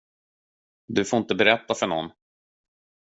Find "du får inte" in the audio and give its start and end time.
0.87-1.35